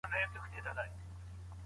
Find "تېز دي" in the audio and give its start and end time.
0.53-0.87